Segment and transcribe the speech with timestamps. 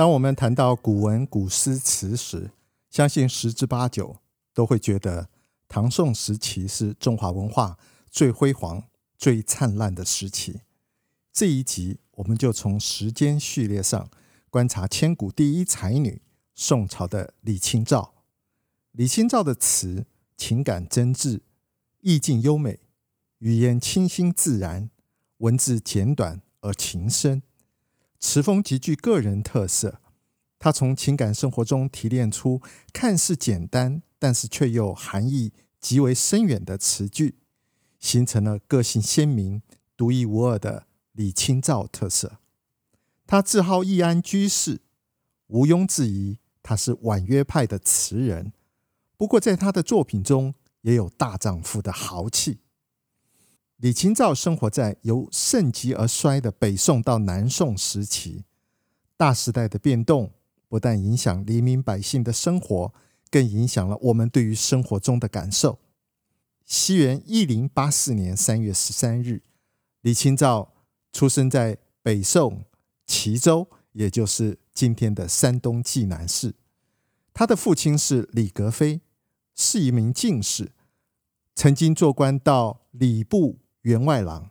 [0.00, 2.52] 当我们谈到古文、古诗词时，
[2.88, 4.16] 相信十之八九
[4.54, 5.28] 都会觉得
[5.68, 7.78] 唐宋时期是中华文化
[8.10, 8.84] 最辉煌、
[9.18, 10.62] 最灿烂的时期。
[11.34, 14.08] 这一集，我们就从时间序列上
[14.48, 16.22] 观察千古第一才女
[16.54, 18.14] 宋朝的李清照。
[18.92, 21.40] 李清照的词情感真挚，
[22.00, 22.80] 意境优美，
[23.40, 24.88] 语言清新自然，
[25.36, 27.42] 文字简短而情深。
[28.20, 30.00] 词风极具个人特色，
[30.58, 32.60] 他从情感生活中提炼出
[32.92, 37.36] 看似简单，但是却又含义极为深远的词句，
[37.98, 39.62] 形成了个性鲜明、
[39.96, 42.38] 独一无二的李清照特色。
[43.26, 44.82] 他自号易安居士，
[45.46, 48.52] 毋庸置疑，他是婉约派的词人。
[49.16, 52.58] 不过，在他的作品中，也有大丈夫的豪气。
[53.80, 58.44] 李清照生活在由盛极而衰的北宋到南宋时期，
[59.16, 60.34] 大时代的变动
[60.68, 62.92] 不但影响黎民百姓的生活，
[63.30, 65.78] 更影响了我们对于生活中的感受。
[66.66, 69.42] 西元一零八四年三月十三日，
[70.02, 70.74] 李清照
[71.10, 72.64] 出生在北宋
[73.06, 76.54] 齐州，也就是今天的山东济南市。
[77.32, 79.00] 他的父亲是李格非，
[79.54, 80.72] 是一名进士，
[81.54, 83.56] 曾经做官到礼部。
[83.82, 84.50] 员外郎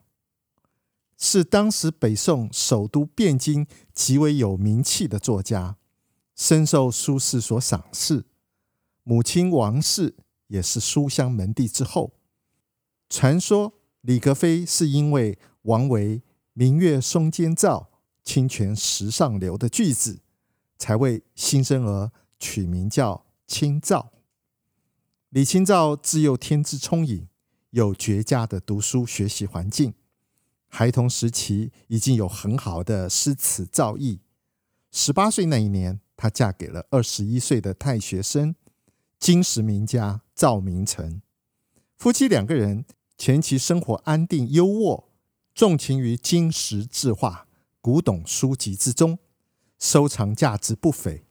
[1.17, 5.77] 是当时北宋首都汴京极为有名气的作家，
[6.35, 8.25] 深受苏轼所赏识。
[9.03, 10.15] 母亲王氏
[10.47, 12.13] 也是书香门第之后。
[13.09, 16.21] 传说李格非是因为王维
[16.53, 17.89] “明月松间照，
[18.23, 20.19] 清泉石上流”的句子，
[20.77, 24.11] 才为新生儿取名叫清照。
[25.29, 27.27] 李清照自幼天资聪颖。
[27.71, 29.93] 有绝佳的读书学习环境，
[30.67, 34.19] 孩童时期已经有很好的诗词造诣。
[34.91, 38.55] 十八岁那一年，她嫁给了二十一岁的太学生，
[39.19, 41.21] 金石名家赵明诚。
[41.95, 42.85] 夫妻两个人
[43.17, 45.05] 前期生活安定优渥，
[45.53, 47.47] 纵情于金石字画、
[47.81, 49.19] 古董书籍之中，
[49.77, 51.25] 收藏价值不菲。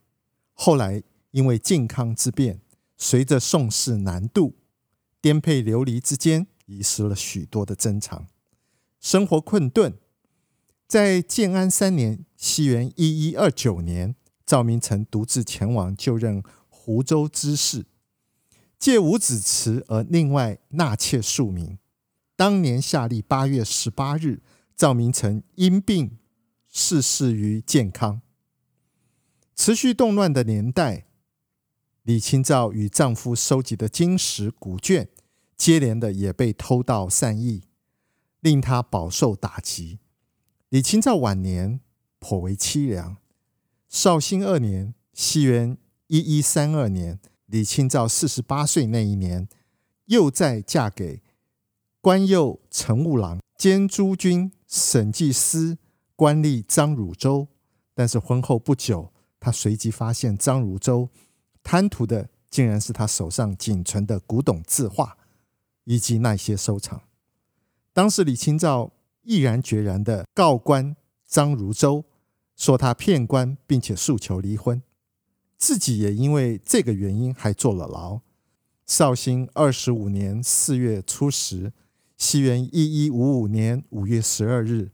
[0.53, 2.61] 后来因为靖康之变，
[2.95, 4.55] 随着宋室南渡。
[5.21, 8.27] 颠沛流离之间，遗失了许多的珍藏，
[9.01, 9.97] 生活困顿。
[10.87, 14.15] 在建安三年（西元一一二九年），
[14.45, 17.85] 赵明诚独自前往就任湖州知事，
[18.79, 21.77] 借五子词而另外纳妾数名。
[22.35, 24.41] 当年夏历八月十八日，
[24.75, 26.17] 赵明诚因病
[26.69, 28.21] 逝世于建康。
[29.53, 31.08] 持续动乱的年代。
[32.03, 35.09] 李清照与丈夫收集的金石古卷，
[35.55, 37.61] 接连的也被偷盗散佚，
[38.39, 39.99] 令她饱受打击。
[40.69, 41.81] 李清照晚年
[42.19, 43.17] 颇为凄凉。
[43.89, 45.77] 绍兴二年（西元
[46.07, 49.49] 一一三二年），李清照四十八岁那一年，
[50.05, 51.21] 又再嫁给
[51.99, 55.77] 官右乘务郎兼诸军审计司
[56.15, 57.47] 官吏张汝舟。
[57.93, 61.09] 但是婚后不久，她随即发现张汝舟。
[61.63, 65.17] 贪图的竟然是他手上仅存的古董字画，
[65.83, 67.01] 以及那些收藏。
[67.93, 68.91] 当时李清照
[69.23, 70.95] 毅然决然的告官
[71.27, 72.05] 张汝舟，
[72.55, 74.81] 说他骗官，并且诉求离婚。
[75.57, 78.21] 自己也因为这个原因还坐了牢。
[78.87, 81.73] 绍兴二十五年四月初十，
[82.17, 84.91] 西元一一五五年五月十二日，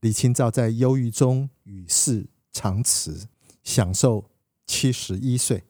[0.00, 3.28] 李清照在忧郁中与世长辞，
[3.62, 4.28] 享寿
[4.66, 5.64] 七十一岁。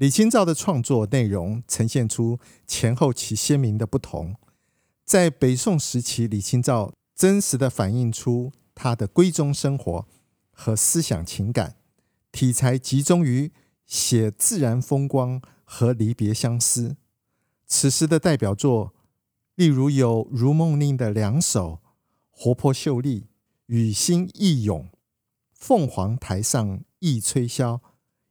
[0.00, 4.34] 李清照的创作内容呈现出前后期鲜明的不同。
[5.04, 10.08] 在北宋时期，李清照真实地反映出她的闺中生活
[10.52, 11.76] 和思想情感，
[12.32, 13.52] 题材集中于
[13.84, 16.96] 写自然风光和离别相思。
[17.66, 18.94] 此时的代表作，
[19.54, 21.80] 例如有《如梦令》的两首，
[22.30, 23.26] 活泼秀丽，
[23.66, 24.88] 与心意咏，
[25.52, 27.80] 凤凰台上忆吹箫，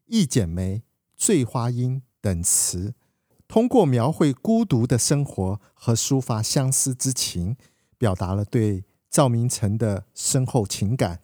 [0.07, 0.81] 一剪梅。
[1.19, 2.95] 醉花阴等词，
[3.45, 7.57] 通过描绘孤独的生活和抒发相思之情，
[7.97, 11.19] 表达了对赵明诚的深厚情感。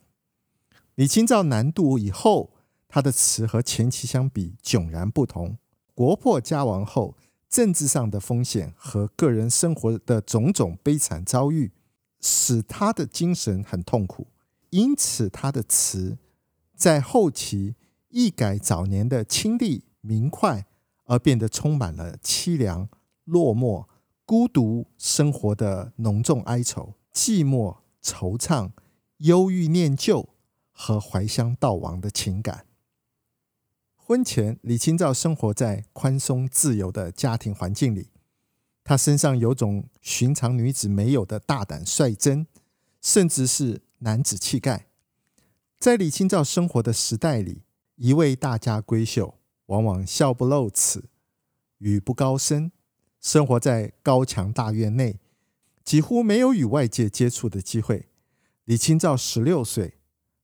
[0.96, 2.52] 李清照南渡以后，
[2.90, 5.58] 他的词和前期相比迥然不同。
[5.94, 7.16] 国破家亡后，
[7.50, 11.72] 政治上的风险和个人生活的种种悲惨遭遇，
[12.20, 14.28] 使他的精神很痛苦。
[14.72, 16.18] 因此，他的词
[16.76, 17.76] 在后期
[18.10, 20.66] 一改早年的清丽明快，
[21.06, 22.88] 而变得充满了凄凉、
[23.24, 23.88] 落寞、
[24.24, 28.72] 孤独生活的浓重哀愁、寂寞、惆怅、
[29.18, 30.30] 忧郁、念旧
[30.72, 32.66] 和怀乡悼亡的情感。
[33.96, 38.10] 婚前，李清照生活在宽松自由的家庭环境里。
[38.84, 42.46] 她身上有种寻常女子没有的大胆率真，
[43.02, 44.86] 甚至是男子气概。
[45.80, 47.64] 在李清照生活的时代里，
[47.96, 51.06] 一位大家闺秀往往笑不露齿，
[51.80, 52.72] 语不高声，
[53.20, 55.20] 生活在高墙大院内，
[55.84, 58.08] 几乎没有与外界接触的机会。
[58.66, 59.96] 李清照十六岁，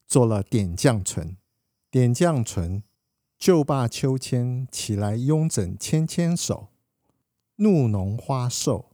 [0.07, 1.38] 做了点绛唇，
[1.89, 2.83] 点绛唇。
[3.38, 6.68] 旧罢秋千，起来拥枕牵牵手。
[7.56, 8.91] 怒浓花瘦，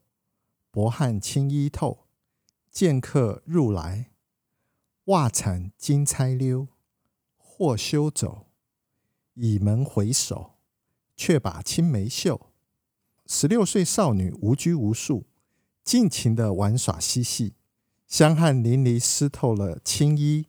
[0.72, 2.06] 薄汗轻衣透。
[2.72, 4.12] 见客入来，
[5.06, 6.70] 袜惨金钗溜。
[7.36, 8.47] 或休走，
[9.38, 10.52] 倚门回首，
[11.16, 12.48] 却把青梅嗅。
[13.26, 15.26] 十六岁少女无拘无束，
[15.84, 17.54] 尽情的玩耍嬉戏，
[18.08, 20.48] 香汗淋漓湿透了青衣。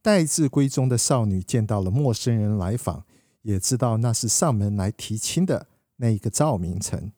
[0.00, 3.04] 待字闺中的少女见到了陌生人来访。
[3.42, 5.66] 也知道那是上门来提亲的
[5.96, 7.12] 那一个赵明诚，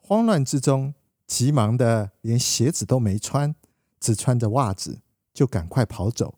[0.00, 0.94] 慌乱之中，
[1.28, 3.54] 急忙的连鞋子都没穿，
[4.00, 4.98] 只穿着袜子，
[5.32, 6.34] 就赶快跑走，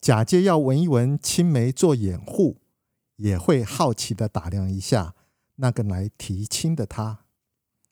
[0.00, 2.56] 假借要闻一闻青梅做掩护，
[3.18, 5.14] 也会好奇的打量一下
[5.56, 7.26] 那个来提亲的他。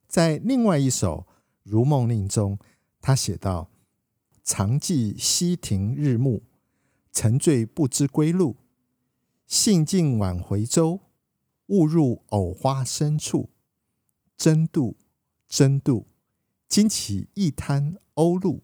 [0.09, 1.27] 在另外一首
[1.63, 2.59] 《如梦令》中，
[3.01, 3.71] 他写道
[4.43, 6.43] ：“常记溪亭日暮，
[7.13, 8.57] 沉醉不知归路。”
[9.47, 11.01] 兴尽晚回舟，
[11.67, 13.51] 误入藕花深处，
[14.37, 14.97] 争渡，
[15.49, 16.09] 争渡，
[16.69, 18.63] 惊起一滩鸥鹭。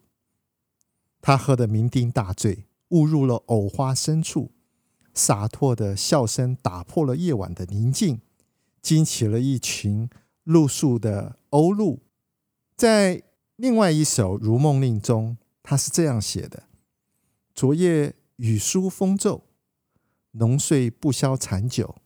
[1.21, 4.51] 他喝得酩酊大醉，误入了藕花深处，
[5.15, 8.21] 洒脱的笑声打破了夜晚的宁静，
[8.81, 10.09] 惊起了一群
[10.45, 12.01] 露宿的鸥鹭。
[12.77, 13.23] 在
[13.57, 16.65] 另外一首《如梦令》中，他是这样写的：
[17.55, 19.45] 昨夜雨疏风骤。
[20.33, 21.97] 浓睡不消残酒，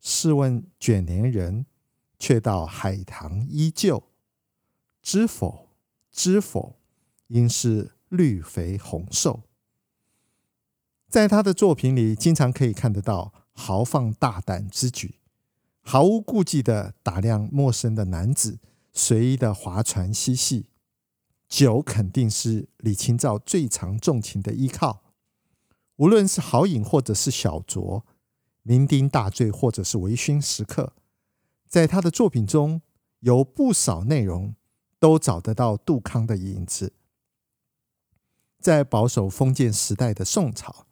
[0.00, 1.66] 试问卷帘人，
[2.18, 4.02] 却道海棠依旧。
[5.00, 5.68] 知否？
[6.10, 6.80] 知否？
[7.28, 9.44] 应是绿肥红瘦。
[11.10, 15.16] 在他的作品里，经常可以看得到豪放大胆之举，
[15.80, 18.60] 毫无顾忌的打量陌生的男子，
[18.92, 20.66] 随意的划船嬉戏。
[21.48, 25.02] 酒肯定是李清照最常纵情的依靠。
[25.96, 28.04] 无论是豪饮或者是小酌，
[28.64, 30.92] 酩酊大醉或者是微醺时刻，
[31.66, 32.82] 在他的作品中
[33.18, 34.54] 有不少内容
[35.00, 36.92] 都找得到杜康的影子。
[38.60, 40.86] 在保守封建时代的宋朝，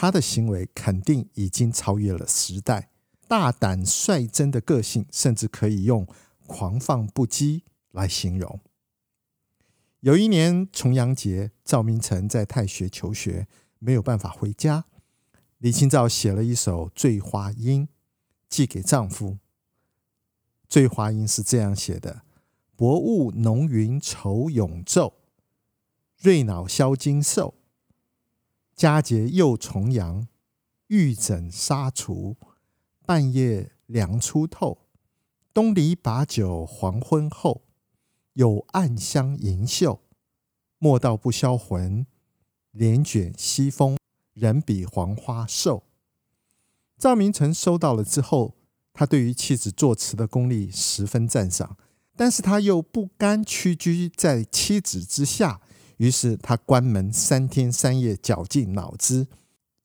[0.00, 2.90] 他的行为肯定已经超越了时代，
[3.26, 6.06] 大胆率真的个性，甚至可以用
[6.46, 8.60] 狂放不羁来形容。
[9.98, 13.48] 有一年重阳节，赵明诚在太学求学。
[13.80, 14.84] 没有办法回家，
[15.58, 17.86] 李清照写了一首《醉花阴》，
[18.48, 19.30] 寄给丈夫。
[20.68, 22.22] 《醉花阴》是这样写的
[22.74, 25.12] ：“薄雾浓云愁永昼，
[26.20, 27.54] 瑞脑消金兽。
[28.78, 30.28] 佳节又重阳，
[30.86, 32.36] 玉枕纱厨，
[33.04, 34.86] 半夜凉初透。
[35.52, 37.62] 东篱把酒黄昏后，
[38.34, 40.00] 有暗香盈袖。
[40.78, 42.06] 莫道不销魂。”
[42.70, 43.98] 帘卷西风，
[44.34, 45.82] 人比黄花瘦。
[46.96, 48.54] 赵明诚收到了之后，
[48.92, 51.76] 他对于妻子作词的功力十分赞赏，
[52.14, 55.60] 但是他又不甘屈居在妻子之下，
[55.98, 59.28] 于是他关门三天三夜，绞尽脑汁，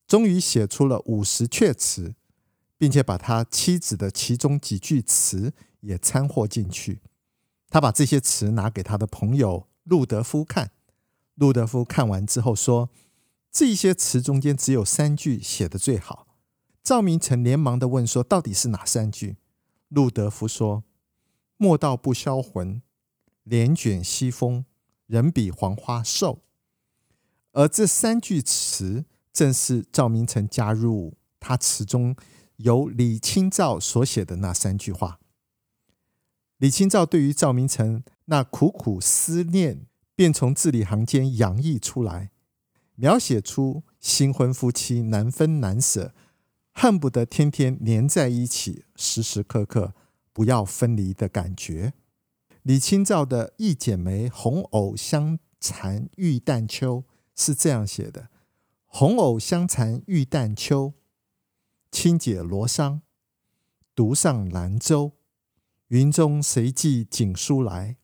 [0.06, 2.14] 终于写出了五十阙词，
[2.76, 7.00] 并且把他妻子的其中几句词也掺和进去。
[7.68, 10.70] 他把这些词拿给他的朋友陆德夫看。
[11.34, 12.90] 陆德夫看完之后说
[13.50, 16.28] ：“这些词中间只有三句写得最好。”
[16.84, 19.38] 赵明诚连忙地问说：“到底是哪三句？”
[19.88, 20.84] 陆德夫说
[21.56, 22.80] ：“莫道不销魂，
[23.42, 24.64] 帘卷西风，
[25.06, 26.42] 人比黄花瘦。”
[27.52, 32.16] 而这三句词正是赵明诚加入他词中
[32.56, 35.18] 由李清照所写的那三句话。
[36.58, 39.86] 李清照对于赵明诚那苦苦思念。
[40.16, 42.30] 便从字里行间洋溢出来，
[42.94, 46.14] 描写出新婚夫妻难分难舍，
[46.70, 49.92] 恨不得天天黏在一起，时时刻刻
[50.32, 51.94] 不要分离的感觉。
[52.64, 57.02] 李清照的《一剪梅·红藕香残玉旦秋》
[57.36, 58.30] 是这样写的
[58.88, 60.94] ：“红藕香残玉旦秋，
[61.90, 63.00] 轻解罗裳，
[63.94, 65.12] 独上兰舟。
[65.88, 67.98] 云中谁寄锦书来？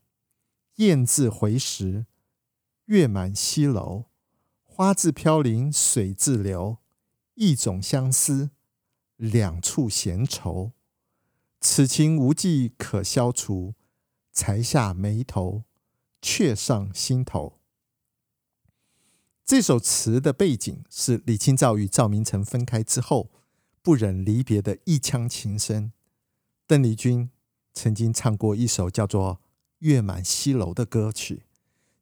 [0.75, 2.05] 雁字回时，
[2.85, 4.11] 月满西楼。
[4.67, 6.77] 花自飘零水自流，
[7.37, 8.51] 一种相思，
[9.17, 10.73] 两处闲愁。
[11.63, 13.73] 此情无计可消除。”
[14.33, 15.65] 才下眉头，
[16.23, 17.55] 却上心头。
[19.45, 23.31] 这首词的背景是李清照与赵明诚分开之后，
[23.83, 25.93] 不忍离别的一腔情深。
[26.69, 27.31] 邓丽君
[27.75, 29.35] 曾经唱过一首叫做
[29.79, 31.47] 《月满西楼》的歌曲，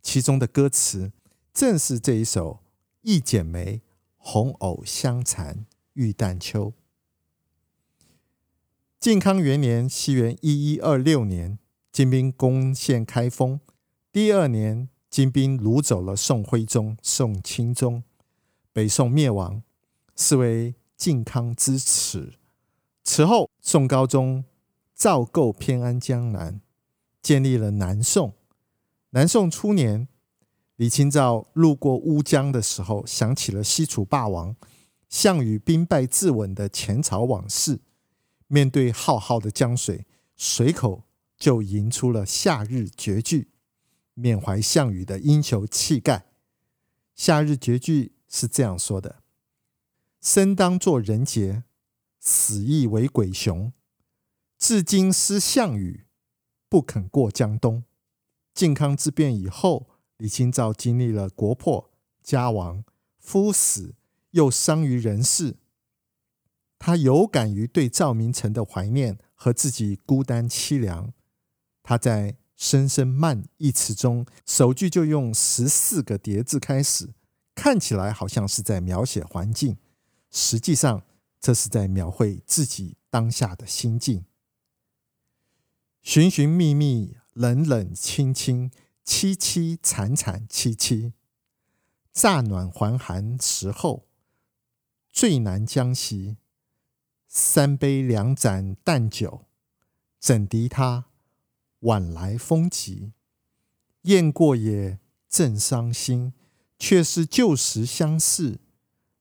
[0.02, 1.12] 其中的歌词
[1.54, 2.60] 正是这一首
[3.00, 3.80] “一剪梅，
[4.18, 6.74] 红藕香残玉旦秋”。
[9.00, 11.58] 靖康元年（西元一一二六年）。
[11.90, 13.60] 金兵攻陷开封，
[14.12, 18.04] 第二年，金兵掳走了宋徽宗、宋钦宗，
[18.72, 19.62] 北宋灭亡，
[20.14, 22.34] 是为靖康之耻。
[23.02, 24.44] 此后，宋高宗
[24.94, 26.60] 赵构偏安江南，
[27.20, 28.34] 建立了南宋。
[29.10, 30.06] 南宋初年，
[30.76, 34.54] 李清照路过乌江的时候，想起了西楚霸王
[35.08, 37.80] 项羽兵败自刎的前朝往事，
[38.46, 41.07] 面对浩浩的江水，随口。
[41.38, 43.42] 就吟出了《夏日绝句》，
[44.14, 46.16] 缅怀项羽的英雄气概。
[47.14, 49.22] 《夏日绝句》是这样说的
[50.20, 51.62] ：“生当作人杰，
[52.18, 53.72] 死亦为鬼雄。
[54.58, 56.06] 至今思项羽，
[56.68, 57.84] 不肯过江东。”
[58.52, 62.84] 靖康之变以后，李清照经历了国破家亡、
[63.20, 63.94] 夫死
[64.32, 65.58] 又伤于人世，
[66.80, 71.12] 他有感于对赵明诚的怀念和自己孤单凄凉。
[71.88, 77.14] 他在《声声慢》一词中，首句就用十四个叠字开始，
[77.54, 79.78] 看起来好像是在描写环境，
[80.30, 81.02] 实际上
[81.40, 84.26] 这是在描绘自己当下的心境。
[86.02, 88.70] 寻寻觅觅，冷冷清清，
[89.06, 91.14] 凄凄惨惨戚戚。
[92.12, 94.06] 乍暖还寒时候，
[95.08, 96.36] 最难将息。
[97.26, 99.46] 三杯两盏淡酒，
[100.20, 101.06] 怎敌他？
[101.80, 103.12] 晚来风急，
[104.02, 106.32] 雁过也，正伤心。
[106.80, 108.60] 却是旧时相识，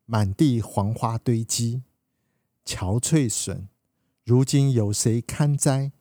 [0.06, 1.82] 满地黄花堆积。
[2.64, 3.68] 憔悴损，
[4.24, 5.92] 如今有谁堪摘？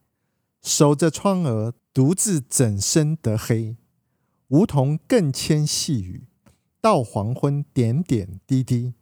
[0.61, 3.75] 守着窗儿，独自怎生得黑？
[4.49, 6.27] 梧桐更兼细雨，
[6.79, 8.93] 到黄昏点点滴滴。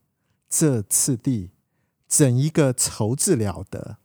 [0.48, 1.52] 这次第，
[2.08, 3.98] 怎一个愁字了得？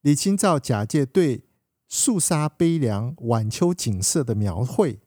[0.00, 1.44] 李清照假借对。
[1.88, 5.00] 肃杀悲凉晚秋景色的描绘，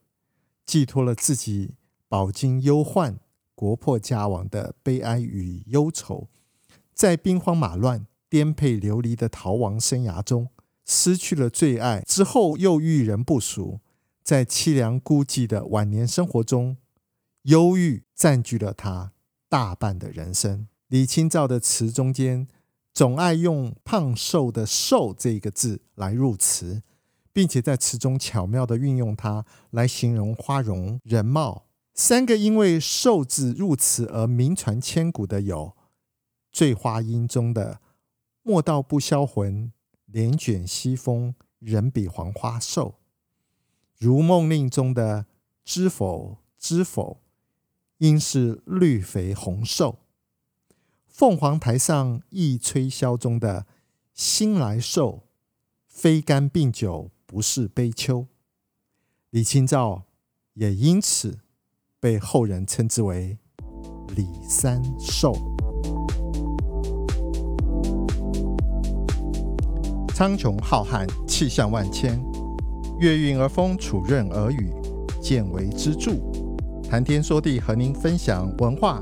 [0.65, 1.75] 寄托了自己
[2.07, 3.19] 饱经忧患、
[3.55, 6.29] 国破家亡的悲哀与忧愁，
[6.93, 10.50] 在兵荒马乱、颠沛流离的逃亡生涯中，
[10.86, 13.81] 失去了最爱之后又遇人不淑，
[14.24, 16.77] 在凄凉孤寂的晚年生活中，
[17.43, 19.12] 忧郁占据了他
[19.50, 20.67] 大半的人生。
[20.88, 22.48] 李清照的词中间。
[22.98, 26.82] 总爱用胖瘦的“瘦”这个字来入词，
[27.32, 31.68] 并且在词中巧妙地运用它来形容花容人貌。
[31.94, 35.75] 三个因为“瘦”字入词而名传千古的有
[36.51, 37.82] 《醉花阴》中的
[38.42, 39.72] “莫道不销魂，
[40.08, 42.88] 帘卷西风，人比黄花瘦”；
[44.00, 45.27] 《如梦令》中的
[45.63, 47.22] “知否，知否，
[48.00, 50.00] 应是绿肥红瘦”。
[51.17, 53.65] 凤凰台上一吹箫中的
[54.13, 55.24] “新来瘦，
[55.88, 58.27] 非干病酒，不是悲秋”，
[59.31, 60.03] 李清照
[60.53, 61.39] 也因此
[62.00, 63.39] 被后人称之为
[64.15, 65.33] “李三瘦”。
[70.13, 72.24] 苍穹浩瀚，气象万千，
[73.00, 74.71] 月运而风，楚润而雨，
[75.19, 76.12] 见微知著。
[76.88, 79.01] 谈天说地，和您分享文化、